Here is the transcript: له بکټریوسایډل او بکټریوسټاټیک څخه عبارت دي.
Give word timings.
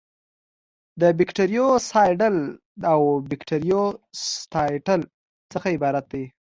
له 0.99 1.07
بکټریوسایډل 1.19 2.37
او 2.91 3.01
بکټریوسټاټیک 3.29 5.03
څخه 5.51 5.67
عبارت 5.75 6.05
دي. 6.13 6.25